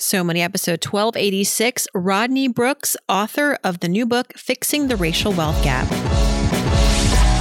[0.00, 1.86] So Money, episode 1286.
[1.92, 5.86] Rodney Brooks, author of the new book, Fixing the Racial Wealth Gap.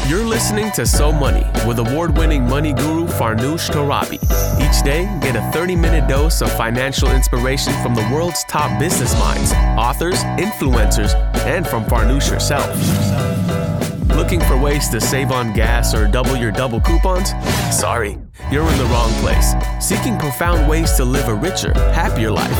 [0.09, 4.19] You're listening to So Money with award winning money guru Farnoosh Torabi.
[4.59, 9.17] Each day, get a 30 minute dose of financial inspiration from the world's top business
[9.17, 11.15] minds, authors, influencers,
[11.45, 13.88] and from Farnoosh herself.
[14.19, 17.29] Looking for ways to save on gas or double your double coupons?
[17.71, 18.17] Sorry,
[18.51, 19.53] you're in the wrong place.
[19.79, 22.51] Seeking profound ways to live a richer, happier life.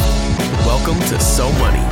[0.66, 1.84] Welcome to So Money.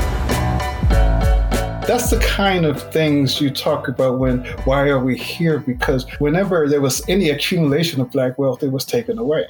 [1.85, 5.59] That's the kind of things you talk about when why are we here?
[5.59, 9.47] Because whenever there was any accumulation of black wealth, it was taken away.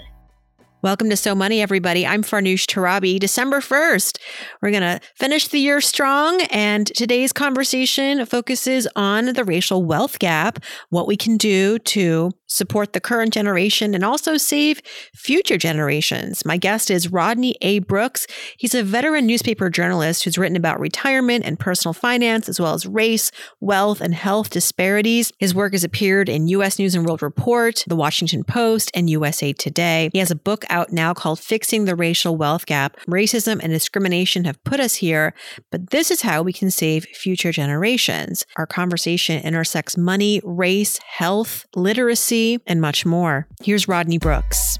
[0.83, 2.05] Welcome to So Money, everybody.
[2.05, 3.19] I'm Farnoosh Torabi.
[3.19, 4.19] December 1st,
[4.61, 6.39] we're going to finish the year strong.
[6.51, 12.93] And today's conversation focuses on the racial wealth gap, what we can do to support
[12.93, 14.81] the current generation and also save
[15.13, 16.45] future generations.
[16.45, 17.79] My guest is Rodney A.
[17.79, 18.25] Brooks.
[18.57, 22.85] He's a veteran newspaper journalist who's written about retirement and personal finance, as well as
[22.85, 25.31] race, wealth, and health disparities.
[25.39, 26.79] His work has appeared in U.S.
[26.79, 30.09] News and World Report, The Washington Post, and USA Today.
[30.13, 32.97] He has a book out now called Fixing the Racial Wealth Gap.
[33.07, 35.33] Racism and discrimination have put us here,
[35.71, 38.45] but this is how we can save future generations.
[38.55, 43.47] Our conversation intersects money, race, health, literacy, and much more.
[43.61, 44.77] Here's Rodney Brooks.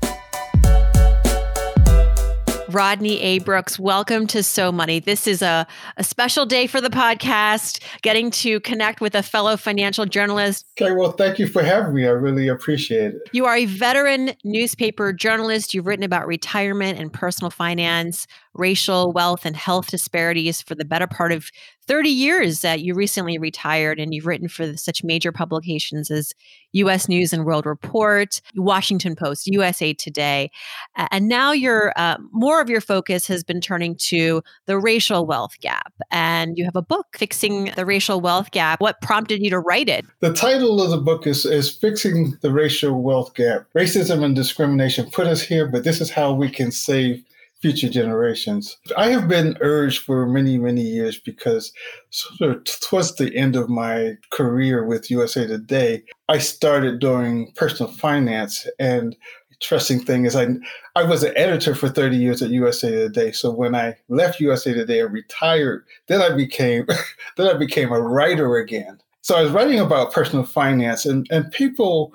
[2.70, 3.40] Rodney A.
[3.40, 5.00] Brooks, welcome to So Money.
[5.00, 9.56] This is a, a special day for the podcast, getting to connect with a fellow
[9.56, 10.66] financial journalist.
[10.80, 12.06] Okay, well, thank you for having me.
[12.06, 13.22] I really appreciate it.
[13.32, 15.74] You are a veteran newspaper journalist.
[15.74, 21.08] You've written about retirement and personal finance, racial, wealth, and health disparities for the better
[21.08, 21.52] part of
[21.88, 26.34] 30 years that you recently retired and you've written for such major publications as
[26.74, 30.52] US News and World Report, Washington Post, USA Today.
[30.96, 35.60] And now your uh, more of your focus has been turning to the racial wealth
[35.62, 35.94] gap.
[36.12, 38.82] And you have a book, Fixing the Racial Wealth Gap.
[38.82, 40.06] What prompted you to write it?
[40.20, 43.66] The title of the book is, is Fixing the Racial Wealth Gap.
[43.73, 47.23] Racism and discrimination put us here, but this is how we can save
[47.62, 48.78] future generations.
[48.98, 51.72] I have been urged for many, many years because
[52.12, 57.92] sort of towards the end of my career with USA Today, I started doing personal
[57.92, 59.16] finance and
[59.60, 60.48] interesting thing is I
[60.96, 63.32] I was an editor for 30 years at USA Today.
[63.32, 66.86] So when I left USA Today and retired, then I became
[67.38, 69.00] then I became a writer again.
[69.22, 72.14] So I was writing about personal finance and, and people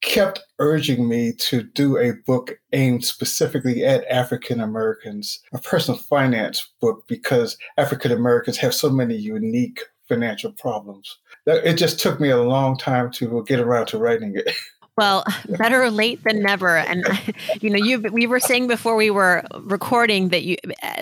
[0.00, 6.68] kept urging me to do a book aimed specifically at African Americans, a personal finance
[6.80, 11.18] book, because African Americans have so many unique financial problems.
[11.46, 14.50] It just took me a long time to get around to writing it.
[14.98, 15.22] Well,
[15.58, 16.76] better late than never.
[16.76, 17.06] And
[17.60, 20.56] you know, you we were saying before we were recording that you,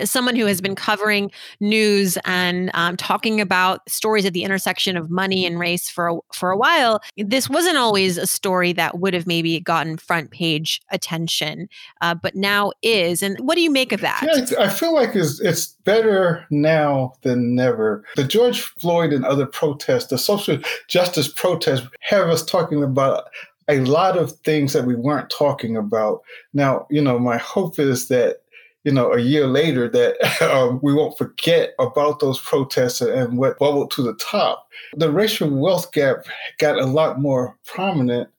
[0.04, 1.30] someone who has been covering
[1.60, 6.18] news and um, talking about stories at the intersection of money and race for a,
[6.32, 10.82] for a while, this wasn't always a story that would have maybe gotten front page
[10.90, 11.68] attention,
[12.02, 13.22] uh, but now is.
[13.22, 14.22] And what do you make of that?
[14.22, 18.04] Yeah, I feel like it's, it's better now than never.
[18.16, 20.58] The George Floyd and other protests, the social
[20.88, 23.28] justice protests, have us talking about
[23.68, 26.20] a lot of things that we weren't talking about.
[26.52, 28.38] Now, you know, my hope is that
[28.86, 33.58] you know, a year later, that um, we won't forget about those protests and what
[33.58, 34.68] bubbled to the top.
[34.94, 36.18] The racial wealth gap
[36.58, 38.30] got a lot more prominent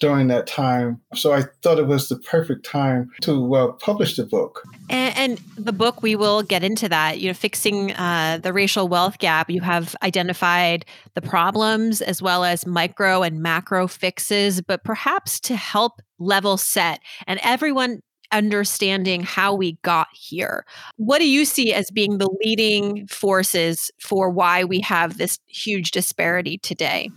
[0.00, 1.00] during that time.
[1.14, 4.62] So I thought it was the perfect time to uh, publish the book.
[4.90, 7.20] And, and, the book, we will get into that.
[7.20, 9.48] You know, fixing uh, the racial wealth gap.
[9.50, 10.84] You have identified
[11.14, 17.00] the problems as well as micro and macro fixes, but perhaps to help level set
[17.26, 18.00] and everyone
[18.32, 20.66] understanding how we got here.
[20.96, 25.92] What do you see as being the leading forces for why we have this huge
[25.92, 27.10] disparity today?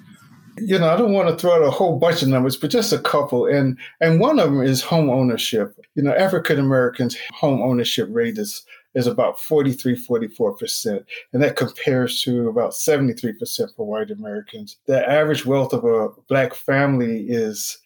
[0.60, 2.94] You know, I don't want to throw out a whole bunch of numbers, but just
[2.94, 3.46] a couple.
[3.46, 5.78] And and one of them is home ownership.
[5.96, 11.06] You know, African Americans' home ownership rate is is about 43, 44%.
[11.32, 14.78] And that compares to about 73% for white Americans.
[14.88, 17.78] The average wealth of a black family is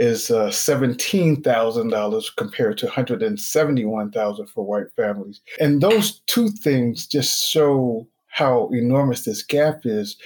[0.00, 5.40] is uh, $17,000 compared to 171,000 for white families.
[5.60, 10.16] And those two things just show how enormous this gap is.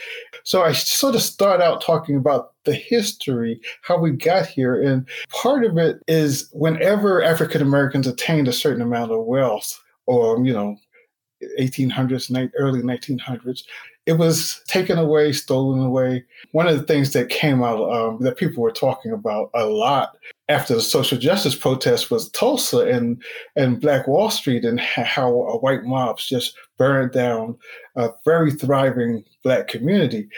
[0.43, 4.81] So I sort of start out talking about the history, how we got here.
[4.83, 10.43] And part of it is whenever African Americans attained a certain amount of wealth, or,
[10.43, 10.79] you know,
[11.61, 13.65] 1800s, early 1900s,
[14.07, 16.25] it was taken away, stolen away.
[16.53, 20.17] One of the things that came out um, that people were talking about a lot
[20.49, 23.23] after the social justice protest was Tulsa and
[23.55, 27.59] and Black Wall Street and how white mobs just burned down
[27.97, 30.29] a very thriving black community.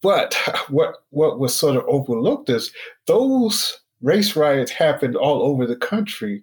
[0.00, 0.34] But
[0.68, 2.72] what what was sort of overlooked is
[3.06, 6.42] those race riots happened all over the country,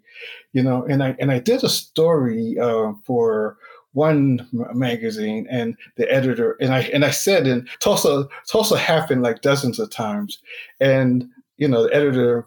[0.53, 0.85] you know.
[0.85, 3.57] And I and I did a story uh, for
[3.93, 9.41] one magazine and the editor and I and I said in Tulsa Tulsa happened like
[9.41, 10.39] dozens of times,
[10.81, 12.45] and you know the editor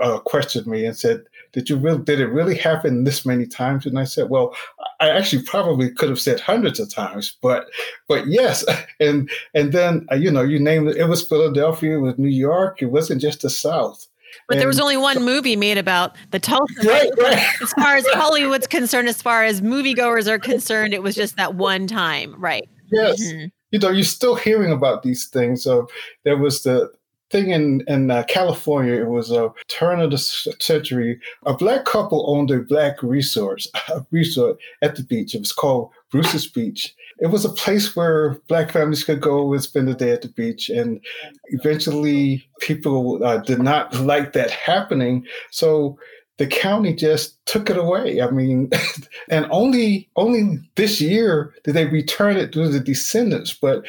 [0.00, 2.02] uh, questioned me and said, "Did you really?
[2.02, 4.54] Did it really happen this many times?" And I said, "Well,
[5.00, 7.68] I actually probably could have said hundreds of times, but
[8.08, 8.64] but yes."
[9.00, 10.96] And and then uh, you know you named it.
[10.96, 11.98] It was Philadelphia.
[11.98, 12.82] It was New York.
[12.82, 14.08] It wasn't just the South.
[14.48, 16.74] But and there was only one movie made about the Tulsa.
[16.84, 17.46] Right, right.
[17.62, 21.54] As far as Hollywood's concerned, as far as moviegoers are concerned, it was just that
[21.54, 22.68] one time, right?
[22.90, 23.22] Yes.
[23.22, 23.46] Mm-hmm.
[23.70, 25.62] You know, you're still hearing about these things.
[25.62, 25.88] So
[26.24, 26.90] there was the
[27.30, 28.94] thing in in uh, California.
[28.94, 31.20] It was a turn of the century.
[31.46, 35.34] A black couple owned a black resort, a resort at the beach.
[35.34, 36.94] It was called Bruce's Beach.
[37.20, 40.28] It was a place where black families could go and spend a day at the
[40.28, 40.70] beach.
[40.70, 41.00] And
[41.46, 45.26] eventually, people uh, did not like that happening.
[45.50, 45.98] So
[46.38, 48.22] the county just took it away.
[48.22, 48.70] I mean,
[49.28, 53.52] and only only this year did they return it to the descendants.
[53.52, 53.84] But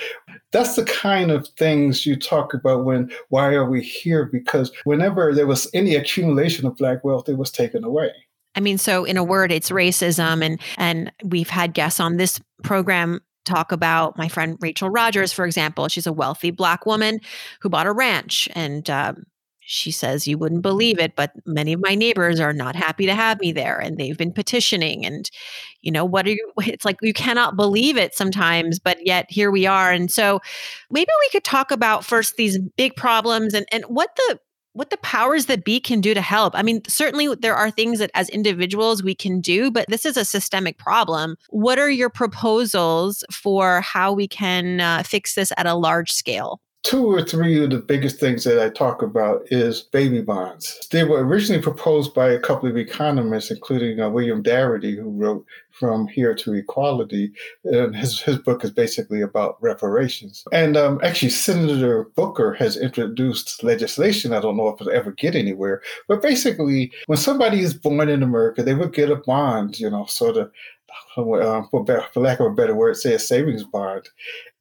[0.52, 4.26] that's the kind of things you talk about when why are we here?
[4.26, 8.12] Because whenever there was any accumulation of black wealth, it was taken away.
[8.56, 12.42] I mean, so in a word, it's racism, and and we've had guests on this
[12.64, 15.88] program talk about my friend Rachel Rogers, for example.
[15.88, 17.20] She's a wealthy black woman
[17.62, 19.24] who bought a ranch, and um,
[19.70, 23.14] she says you wouldn't believe it but many of my neighbors are not happy to
[23.14, 25.30] have me there and they've been petitioning and
[25.82, 29.52] you know what are you it's like you cannot believe it sometimes but yet here
[29.52, 30.40] we are and so
[30.90, 34.40] maybe we could talk about first these big problems and and what the
[34.74, 36.54] what the powers that be can do to help.
[36.56, 40.16] I mean, certainly there are things that as individuals we can do, but this is
[40.16, 41.36] a systemic problem.
[41.50, 46.62] What are your proposals for how we can uh, fix this at a large scale?
[46.84, 50.88] Two or three of the biggest things that I talk about is baby bonds.
[50.92, 55.46] They were originally proposed by a couple of economists, including uh, William Darity, who wrote
[55.72, 57.32] From Here to Equality.
[57.66, 60.46] And his, his book is basically about reparations.
[60.54, 64.34] And um, actually, Senator Booker has introduced legislation.
[64.34, 68.24] I don't know if it'll ever get anywhere, but basically, when somebody is born in
[68.24, 70.50] America, they would get a bond, you know, sort of
[71.16, 74.10] for, for lack of a better word, say a savings bond,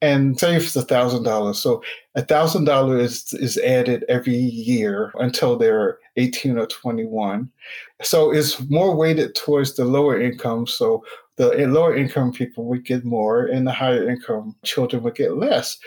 [0.01, 1.59] and say it's a thousand dollars.
[1.59, 1.83] So
[2.15, 7.49] a thousand dollars is added every year until they're 18 or 21.
[8.01, 10.67] So it's more weighted towards the lower income.
[10.67, 11.03] So
[11.37, 15.77] the lower income people would get more, and the higher income children would get less.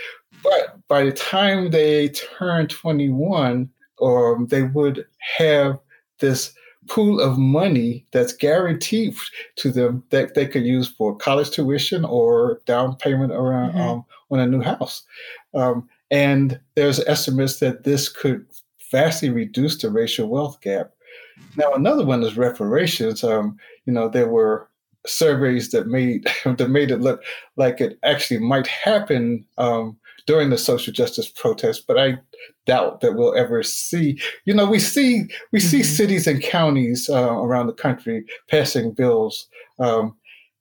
[0.42, 3.68] But by the time they turn 21,
[3.98, 5.06] or um, they would
[5.36, 5.78] have
[6.18, 6.54] this
[6.92, 9.14] pool of money that's guaranteed
[9.56, 13.80] to them that they could use for college tuition or down payment around mm-hmm.
[13.80, 15.02] um, on a new house.
[15.54, 18.44] Um, and there's estimates that this could
[18.90, 20.90] vastly reduce the racial wealth gap.
[21.56, 23.24] Now, another one is reparations.
[23.24, 23.56] Um,
[23.86, 24.68] you know, there were
[25.06, 27.22] surveys that made that made it look
[27.56, 29.96] like it actually might happen um,
[30.26, 32.18] during the social justice protests, but I
[32.66, 34.20] doubt that we'll ever see.
[34.44, 35.68] You know, we see we mm-hmm.
[35.68, 39.48] see cities and counties uh, around the country passing bills
[39.78, 40.16] um,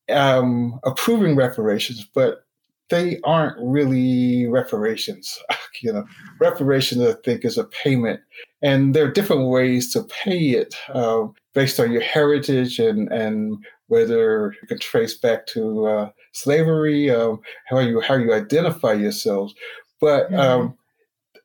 [0.09, 2.45] um, approving reparations, but
[2.89, 5.39] they aren't really reparations.
[5.81, 6.05] you know,
[6.39, 8.19] reparations I think is a payment,
[8.61, 13.57] and there are different ways to pay it uh, based on your heritage and and
[13.87, 19.53] whether you can trace back to uh, slavery, um, how you how you identify yourselves.
[19.99, 20.39] But mm-hmm.
[20.39, 20.77] um,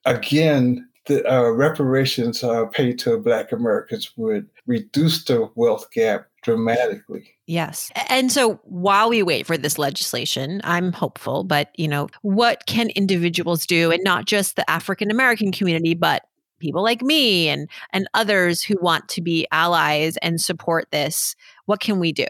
[0.04, 7.28] again, the uh, reparations uh, paid to Black Americans would reduce the wealth gap dramatically.
[7.46, 7.90] Yes.
[8.08, 12.90] And so while we wait for this legislation, I'm hopeful, but you know, what can
[12.90, 16.22] individuals do and not just the African American community, but
[16.58, 21.34] people like me and and others who want to be allies and support this
[21.66, 22.26] what can we do?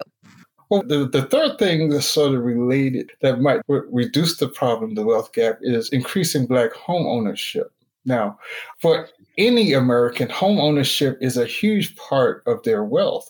[0.71, 4.95] Well the, the third thing that's sort of related that might re- reduce the problem
[4.95, 7.73] the wealth gap is increasing black home ownership.
[8.05, 8.39] Now
[8.79, 13.29] for any american home ownership is a huge part of their wealth.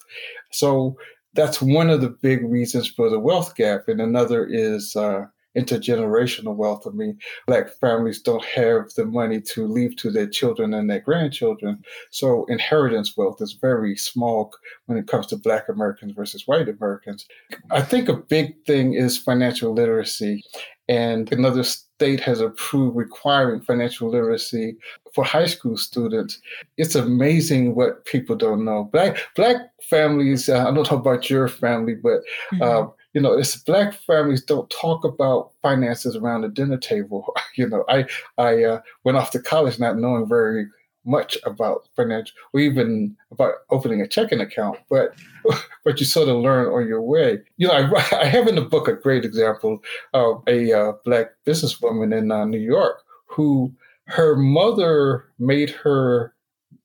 [0.53, 0.97] So
[1.35, 5.26] that's one of the big reasons for the wealth gap and another is uh,
[5.57, 6.87] intergenerational wealth.
[6.87, 11.01] I mean, black families don't have the money to leave to their children and their
[11.01, 11.83] grandchildren.
[12.11, 14.53] So inheritance wealth is very small
[14.87, 17.27] when it comes to black Americans versus white Americans.
[17.71, 20.45] I think a big thing is financial literacy.
[20.89, 24.77] And another state has approved requiring financial literacy
[25.13, 26.41] for high school students.
[26.77, 28.85] It's amazing what people don't know.
[28.93, 30.49] Black black families.
[30.49, 32.21] Uh, I don't know about your family, but
[32.53, 32.63] mm-hmm.
[32.63, 37.35] uh, you know, it's black families don't talk about finances around the dinner table.
[37.56, 38.04] you know, I
[38.37, 40.66] I uh, went off to college not knowing very
[41.06, 45.14] much about financial or even about opening a checking account, but
[45.85, 47.38] but you sort of learn on your way.
[47.56, 49.78] You know, I, I have in the book a great example
[50.12, 53.73] of a uh, black businesswoman in uh, New York who
[54.08, 56.35] her mother made her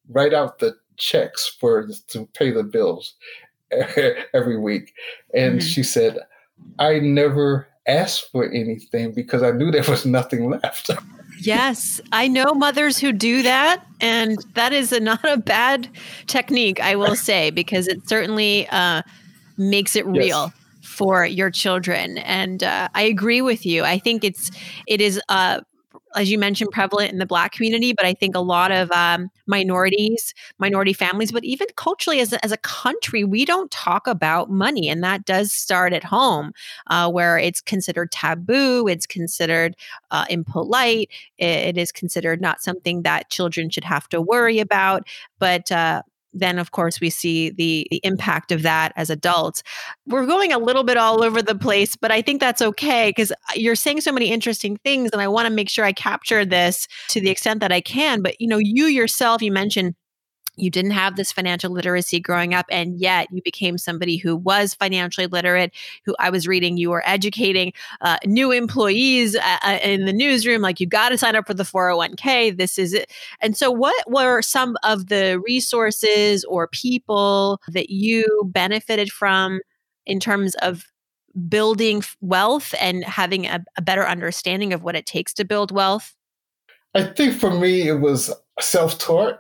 [0.07, 3.15] write out the checks for to pay the bills
[4.34, 4.94] every week,
[5.34, 5.68] and mm-hmm.
[5.68, 6.18] she said,
[6.80, 10.90] "I never asked for anything because I knew there was nothing left."
[11.44, 15.90] Yes, I know mothers who do that, and that is a, not a bad
[16.28, 19.01] technique, I will say, because it certainly uh,
[19.58, 20.51] makes it real.
[20.51, 20.51] Yes.
[20.84, 23.84] For your children, and uh, I agree with you.
[23.84, 24.51] I think it's
[24.88, 25.62] it is uh,
[26.15, 29.30] as you mentioned, prevalent in the Black community, but I think a lot of um,
[29.48, 34.50] minorities, minority families, but even culturally as a, as a country, we don't talk about
[34.50, 34.89] money.
[34.89, 36.53] And that does start at home,
[36.88, 39.75] uh, where it's considered taboo, it's considered
[40.12, 45.08] uh, impolite, it, it is considered not something that children should have to worry about.
[45.39, 49.63] But uh, then of course we see the, the impact of that as adults.
[50.07, 53.31] We're going a little bit all over the place but i think that's okay because
[53.31, 56.43] uh, you're saying so many interesting things and i want to make sure i capture
[56.43, 59.95] this to the extent that i can but you know you yourself you mentioned
[60.55, 64.74] you didn't have this financial literacy growing up and yet you became somebody who was
[64.74, 65.72] financially literate
[66.05, 70.62] who i was reading you were educating uh, new employees uh, uh in the newsroom
[70.62, 73.12] like you got to sign up for the 401k this is it.
[73.39, 79.62] And so what were some of the resources or people that you benefited from
[80.05, 80.86] in terms of
[81.48, 86.13] building wealth and having a, a better understanding of what it takes to build wealth?
[86.93, 89.39] I think for me it was self-taught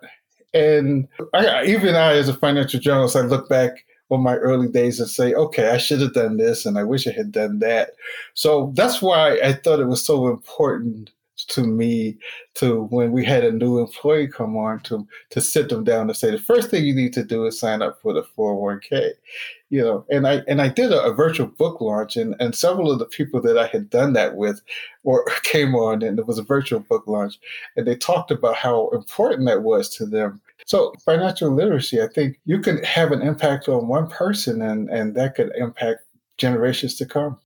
[0.53, 4.99] and I, even I, as a financial journalist, I look back on my early days
[4.99, 7.91] and say, okay, I should have done this and I wish I had done that.
[8.33, 11.11] So that's why I thought it was so important
[11.47, 12.17] to me
[12.55, 16.15] to when we had a new employee come on to to sit them down and
[16.15, 19.11] say the first thing you need to do is sign up for the 401k
[19.71, 22.91] you know and i and i did a, a virtual book launch and and several
[22.91, 24.61] of the people that i had done that with
[25.03, 27.39] or came on and it was a virtual book launch
[27.75, 30.39] and they talked about how important that was to them.
[30.65, 35.15] So financial literacy i think you can have an impact on one person and and
[35.15, 36.01] that could impact
[36.37, 37.39] generations to come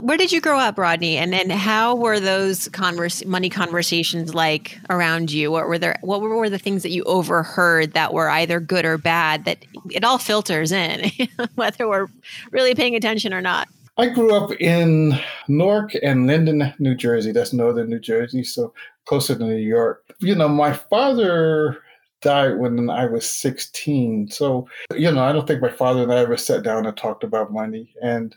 [0.00, 1.16] where did you grow up, Rodney?
[1.16, 5.50] And and how were those converse, money conversations like around you?
[5.50, 5.98] What were there?
[6.02, 9.44] What were the things that you overheard that were either good or bad?
[9.44, 11.10] That it all filters in,
[11.54, 12.08] whether we're
[12.50, 13.68] really paying attention or not.
[13.96, 17.30] I grew up in Newark and Linden, New Jersey.
[17.30, 18.74] That's northern New Jersey, so
[19.04, 20.04] closer to New York.
[20.18, 21.80] You know, my father
[22.20, 24.30] died when I was 16.
[24.30, 27.22] So, you know, I don't think my father and I ever sat down and talked
[27.22, 27.94] about money.
[28.02, 28.34] And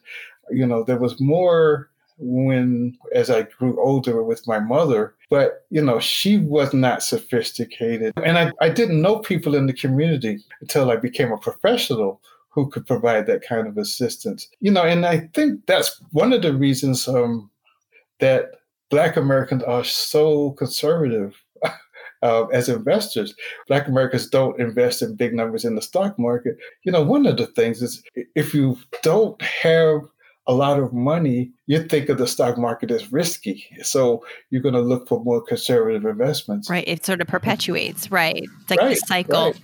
[0.51, 1.89] you know, there was more
[2.19, 8.13] when as I grew older with my mother, but you know, she was not sophisticated.
[8.23, 12.69] And I, I didn't know people in the community until I became a professional who
[12.69, 14.49] could provide that kind of assistance.
[14.59, 17.51] You know, and I think that's one of the reasons um,
[18.19, 18.51] that
[18.89, 21.35] Black Americans are so conservative
[22.23, 23.35] uh, as investors.
[23.67, 26.57] Black Americans don't invest in big numbers in the stock market.
[26.83, 28.01] You know, one of the things is
[28.35, 30.01] if you don't have
[30.47, 33.65] a lot of money, you think of the stock market as risky.
[33.83, 36.69] So you're going to look for more conservative investments.
[36.69, 36.87] Right.
[36.87, 38.43] It sort of perpetuates, right?
[38.61, 39.45] It's like right, the cycle.
[39.45, 39.61] Right.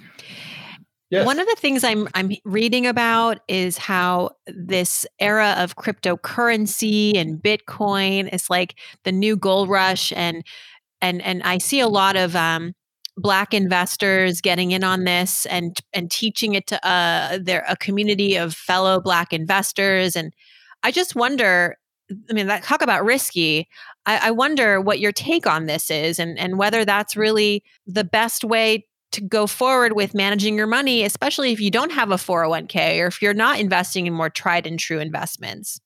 [1.10, 1.28] Yes.
[1.28, 7.38] One of the things I'm I'm reading about is how this era of cryptocurrency and
[7.38, 10.44] Bitcoin is like the new gold rush, and
[11.02, 12.74] and and I see a lot of um,
[13.16, 18.36] black investors getting in on this and and teaching it to uh, their a community
[18.36, 20.34] of fellow black investors and
[20.84, 21.78] I just wonder.
[22.30, 23.68] I mean, that talk about risky.
[24.06, 28.04] I, I wonder what your take on this is, and and whether that's really the
[28.04, 32.16] best way to go forward with managing your money, especially if you don't have a
[32.16, 35.80] 401k or if you're not investing in more tried and true investments.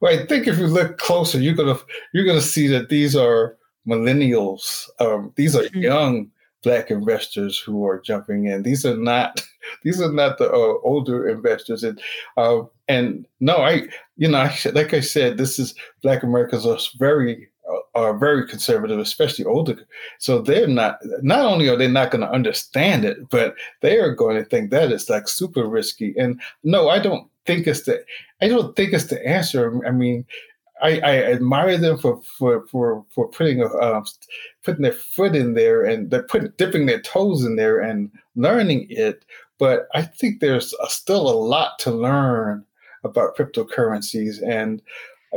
[0.00, 1.78] Well, I think if you look closer, you're gonna
[2.14, 3.56] you're gonna see that these are
[3.86, 4.88] millennials.
[4.98, 5.80] Um, these are mm-hmm.
[5.80, 6.30] young
[6.62, 8.62] black investors who are jumping in.
[8.62, 9.42] These are not
[9.82, 11.82] these are not the uh, older investors.
[11.82, 12.00] And
[12.36, 16.78] uh, and no, I you know I, like I said, this is Black Americans are
[16.98, 19.76] very uh, are very conservative, especially older.
[20.18, 24.14] So they're not not only are they not going to understand it, but they are
[24.14, 26.14] going to think that is like super risky.
[26.18, 28.04] And no, I don't think it's the
[28.40, 29.84] I don't think it's the answer.
[29.86, 30.24] I mean,
[30.82, 34.02] I, I admire them for for for for putting uh,
[34.62, 38.86] putting their foot in there and they're putting dipping their toes in there and learning
[38.90, 39.24] it.
[39.58, 42.64] But I think there's a, still a lot to learn
[43.04, 44.82] about cryptocurrencies, and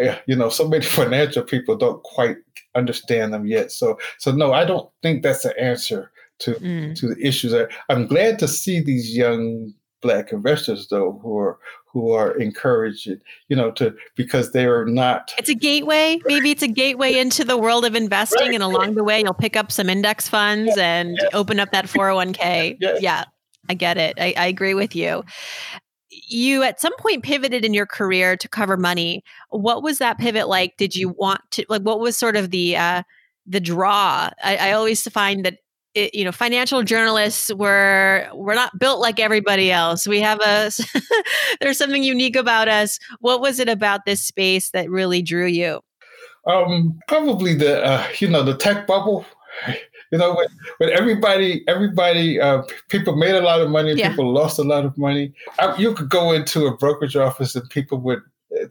[0.01, 2.37] uh, you know, so many financial people don't quite
[2.75, 3.71] understand them yet.
[3.71, 6.95] So so no, I don't think that's the answer to mm.
[6.95, 7.53] to the issues.
[7.89, 11.57] I'm glad to see these young black investors though who are
[11.93, 13.07] who are encouraged
[13.47, 16.19] you know to because they're not it's a gateway.
[16.25, 18.53] Maybe it's a gateway into the world of investing right.
[18.53, 21.29] and along the way you'll pick up some index funds and yeah.
[21.33, 22.77] open up that 401k.
[22.79, 23.23] Yeah, yeah
[23.69, 24.15] i get it.
[24.19, 25.23] I, I agree with you.
[26.09, 29.23] You at some point pivoted in your career to cover money.
[29.49, 30.77] What was that pivot like?
[30.77, 33.03] Did you want to like what was sort of the uh
[33.45, 34.29] the draw?
[34.43, 35.59] I, I always find that
[35.95, 40.07] it, you know financial journalists were we're not built like everybody else.
[40.07, 40.71] We have a
[41.61, 42.99] there's something unique about us.
[43.19, 45.81] What was it about this space that really drew you?
[46.47, 49.25] Um probably the uh, you know the tech bubble.
[50.11, 50.47] You know when,
[50.77, 54.09] when everybody everybody uh, people made a lot of money yeah.
[54.09, 55.33] people lost a lot of money.
[55.59, 58.21] I, you could go into a brokerage office and people would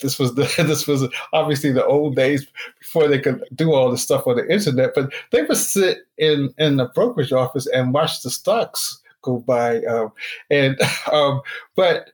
[0.00, 2.46] this was the this was obviously the old days
[2.78, 4.94] before they could do all this stuff on the internet.
[4.94, 9.82] But they would sit in in the brokerage office and watch the stocks go by.
[9.84, 10.12] Um,
[10.50, 10.78] and
[11.12, 11.40] um,
[11.76, 12.10] but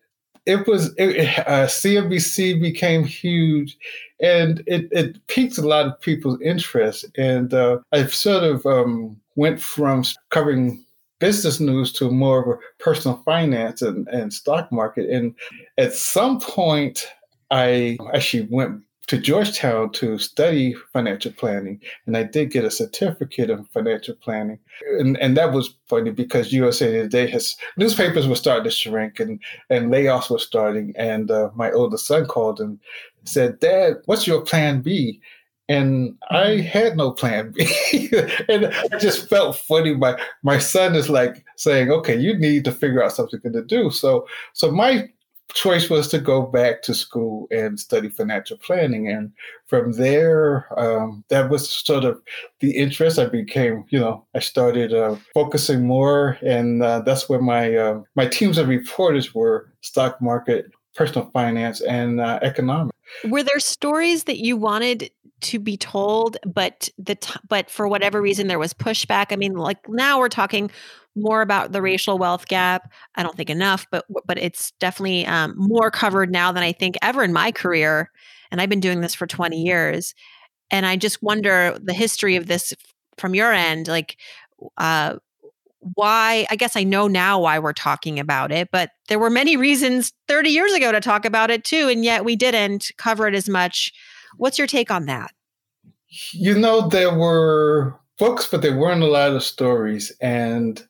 [0.46, 3.76] it was it, uh, CNBC became huge,
[4.20, 7.04] and it it piqued a lot of people's interest.
[7.16, 10.84] And uh, I sort of um, went from covering
[11.18, 15.10] business news to more of a personal finance and, and stock market.
[15.10, 15.34] And
[15.76, 17.08] at some point,
[17.50, 23.48] I actually went to Georgetown to study financial planning, and I did get a certificate
[23.48, 24.58] in financial planning.
[24.98, 29.40] And, and that was funny because USA Today has newspapers were starting to shrink, and
[29.70, 30.92] and layoffs were starting.
[30.96, 32.78] And uh, my oldest son called and
[33.24, 35.20] said, "Dad, what's your plan B?"
[35.70, 36.66] And I mm-hmm.
[36.66, 37.66] had no plan B,
[38.48, 39.94] and I just felt funny.
[39.94, 43.88] My my son is like saying, "Okay, you need to figure out something to do."
[43.88, 45.08] So so my
[45.54, 49.08] choice was to go back to school and study financial planning.
[49.08, 49.32] And
[49.66, 52.20] from there, um, that was sort of
[52.60, 53.18] the interest.
[53.18, 58.02] I became, you know, I started uh, focusing more, and uh, that's where my uh,
[58.14, 62.94] my teams of reporters were: stock market, personal finance, and uh, economics.
[63.24, 68.20] Were there stories that you wanted to be told, but the t- but for whatever
[68.20, 69.26] reason there was pushback?
[69.30, 70.70] I mean, like now we're talking
[71.16, 72.90] more about the racial wealth gap.
[73.14, 76.96] I don't think enough, but but it's definitely um, more covered now than I think
[77.02, 78.10] ever in my career.
[78.50, 80.14] And I've been doing this for 20 years.
[80.70, 82.74] And I just wonder the history of this
[83.16, 84.16] from your end, like
[84.76, 85.16] uh,
[85.94, 89.56] why I guess I know now why we're talking about it, but there were many
[89.56, 93.34] reasons 30 years ago to talk about it too, and yet we didn't cover it
[93.34, 93.92] as much.
[94.36, 95.32] What's your take on that?
[96.32, 100.12] You know, there were books, but there weren't a lot of stories.
[100.20, 100.82] And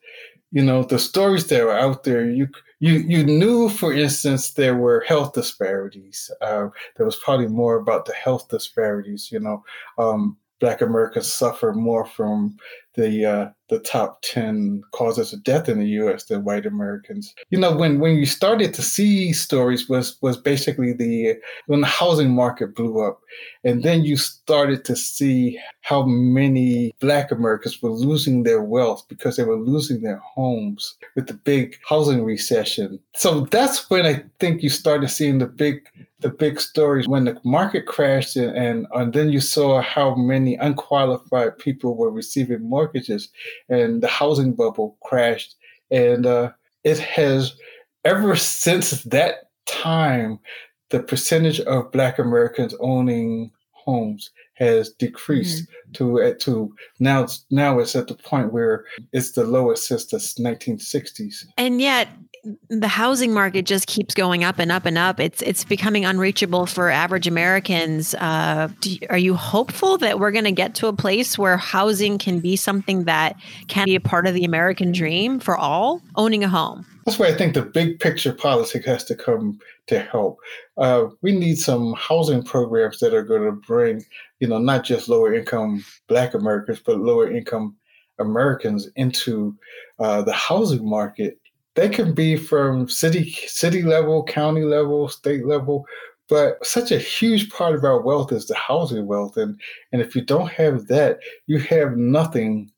[0.50, 2.48] you know the stories that were out there you
[2.80, 8.04] you you knew for instance there were health disparities uh, there was probably more about
[8.04, 9.62] the health disparities you know
[9.98, 12.56] um, black americans suffer more from
[12.98, 17.32] the uh, the top 10 causes of death in the US than white Americans.
[17.50, 21.86] You know, when when you started to see stories was was basically the when the
[21.86, 23.20] housing market blew up.
[23.62, 29.36] And then you started to see how many black Americans were losing their wealth because
[29.36, 32.98] they were losing their homes with the big housing recession.
[33.14, 35.88] So that's when I think you started seeing the big
[36.20, 41.56] the big stories when the market crashed and, and, then you saw how many unqualified
[41.58, 43.28] people were receiving mortgages
[43.68, 45.54] and the housing bubble crashed.
[45.90, 46.50] And uh,
[46.82, 47.54] it has,
[48.04, 50.40] ever since that time,
[50.90, 55.92] the percentage of Black Americans owning homes has decreased mm-hmm.
[55.92, 60.18] to at to now now it's at the point where it's the lowest since the
[60.18, 61.46] 1960s.
[61.56, 62.08] And yet
[62.68, 65.20] the housing market just keeps going up and up and up.
[65.20, 68.14] It's it's becoming unreachable for average Americans.
[68.14, 72.18] Uh, you, are you hopeful that we're going to get to a place where housing
[72.18, 73.36] can be something that
[73.68, 76.86] can be a part of the American dream for all owning a home?
[77.04, 80.38] That's why I think the big picture politics has to come to help.
[80.76, 84.04] Uh, we need some housing programs that are going to bring,
[84.40, 87.76] you know, not just lower income Black Americans, but lower income
[88.18, 89.56] Americans into
[89.98, 91.38] uh, the housing market
[91.78, 95.86] they can be from city city level, county level, state level,
[96.28, 99.60] but such a huge part of our wealth is the housing wealth, and
[99.92, 102.72] and if you don't have that, you have nothing,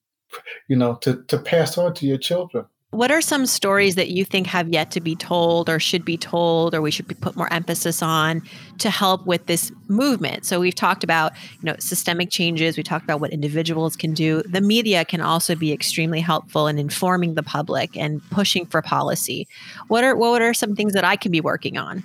[0.69, 2.67] you know, to to pass on to your children.
[2.92, 6.16] What are some stories that you think have yet to be told or should be
[6.16, 8.42] told or we should put more emphasis on
[8.79, 10.44] to help with this movement?
[10.44, 14.42] So we've talked about, you know, systemic changes, we talked about what individuals can do.
[14.42, 19.46] The media can also be extremely helpful in informing the public and pushing for policy.
[19.87, 22.03] What are what are some things that I can be working on?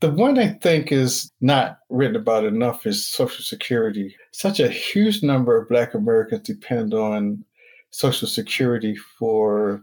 [0.00, 4.16] The one I think is not written about enough is Social Security.
[4.32, 7.44] Such a huge number of Black Americans depend on
[7.90, 9.80] Social Security for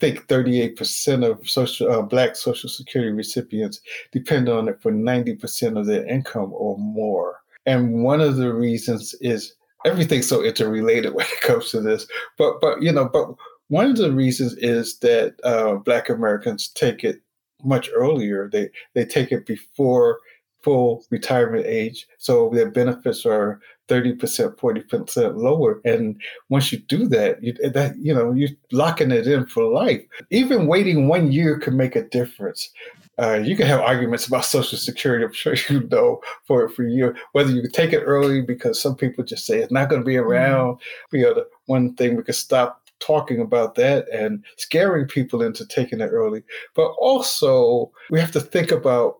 [0.00, 3.80] think 38% of social uh, black social security recipients
[4.12, 7.40] depend on it for 90% of their income or more.
[7.64, 9.54] And one of the reasons is
[9.84, 12.06] everything's so interrelated when it comes to this.
[12.38, 13.28] But but you know, but
[13.68, 17.20] one of the reasons is that uh, black Americans take it
[17.64, 18.48] much earlier.
[18.50, 20.20] They they take it before
[20.66, 25.80] full retirement age, so their benefits are 30%, 40% lower.
[25.84, 30.02] And once you do that, you that you know, you're locking it in for life.
[30.32, 32.68] Even waiting one year can make a difference.
[33.16, 35.24] Uh, you can have arguments about Social Security.
[35.24, 39.22] I'm sure you know for for you whether you take it early because some people
[39.22, 40.28] just say it's not going to be mm-hmm.
[40.28, 40.74] around.
[40.74, 41.16] Mm-hmm.
[41.16, 45.64] You know, the one thing we could stop talking about that and scaring people into
[45.64, 46.42] taking it early.
[46.74, 49.18] But also, we have to think about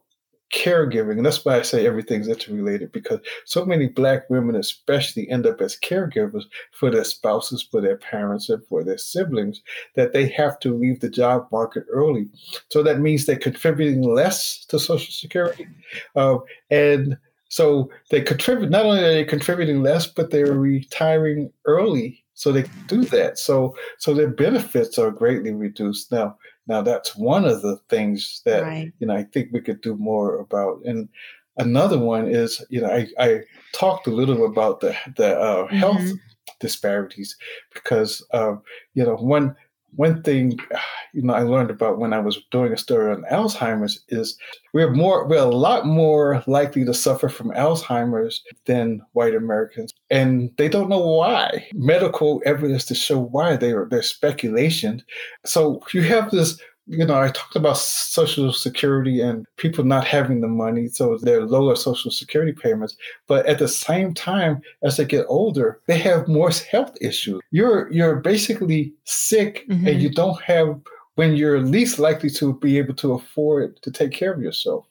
[0.53, 1.17] caregiving.
[1.17, 5.61] And that's why I say everything's interrelated because so many Black women, especially, end up
[5.61, 9.61] as caregivers for their spouses, for their parents, and for their siblings
[9.95, 12.29] that they have to leave the job market early.
[12.71, 15.67] So that means they're contributing less to Social Security.
[16.15, 16.39] Uh,
[16.71, 17.17] and
[17.49, 22.64] so they contribute, not only are they contributing less, but they're retiring early so they
[22.87, 23.38] do that.
[23.38, 26.12] So so their benefits are greatly reduced.
[26.12, 26.37] Now
[26.68, 28.92] now that's one of the things that right.
[29.01, 30.83] you know I think we could do more about.
[30.85, 31.09] And
[31.57, 33.40] another one is you know I, I
[33.72, 36.16] talked a little about the the uh, health mm-hmm.
[36.61, 37.37] disparities
[37.72, 38.57] because uh,
[38.92, 39.57] you know one
[39.97, 40.59] one thing
[41.13, 44.39] you know I learned about when I was doing a story on Alzheimer's is
[44.73, 50.51] we're more we're a lot more likely to suffer from Alzheimer's than white Americans, and
[50.59, 51.67] they don't know why.
[51.75, 55.03] Medical evidence to show why they are they're speculation.
[55.45, 60.40] So you have this you know, I talked about Social Security and people not having
[60.40, 62.96] the money, so they're lower Social Security payments.
[63.27, 67.40] But at the same time, as they get older, they have more health issues.
[67.51, 69.87] You're you're basically sick, mm-hmm.
[69.87, 70.81] and you don't have
[71.16, 74.87] when you're least likely to be able to afford to take care of yourself.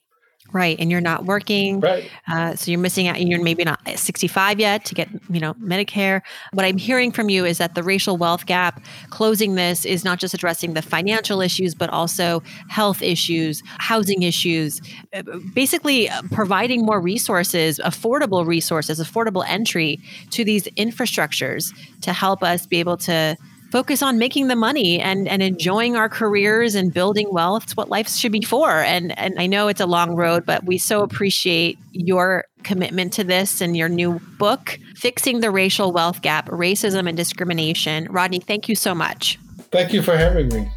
[0.54, 0.80] Right.
[0.80, 1.82] And you're not working.
[1.82, 2.10] Right.
[2.28, 3.22] Uh, so you're missing out.
[3.22, 6.22] You're maybe not 65 yet to get, you know, Medicare.
[6.54, 10.20] What I'm hearing from you is that the racial wealth gap, closing this is not
[10.20, 14.80] just addressing the financial issues, but also health issues, housing issues,
[15.14, 22.44] uh, basically uh, providing more resources, affordable resources, affordable entry to these infrastructures to help
[22.44, 23.36] us be able to
[23.76, 27.64] focus on making the money and, and enjoying our careers and building wealth.
[27.64, 28.72] It's what life should be for.
[28.72, 33.26] And, and I know it's a long road, but we so appreciate your commitment to
[33.26, 38.08] this and your new book, Fixing the Racial Wealth Gap Racism and Discrimination.
[38.10, 39.38] Rodney, thank you so much.
[39.72, 40.70] Thank you for having me.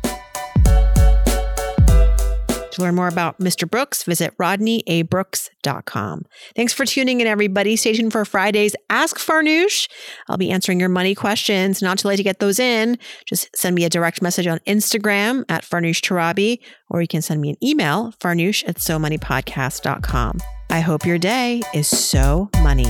[2.79, 3.69] To learn more about Mr.
[3.69, 6.27] Brooks, visit rodneyabrooks.com.
[6.55, 7.75] Thanks for tuning in, everybody.
[7.75, 9.89] Stay tuned for Friday's Ask Farnoosh.
[10.29, 11.83] I'll be answering your money questions.
[11.83, 12.97] Not too late to get those in.
[13.27, 17.41] Just send me a direct message on Instagram at Farnoosh Torabi, or you can send
[17.41, 20.39] me an email, farnoosh at somoneypodcast.com.
[20.71, 22.87] I hope your day is so money.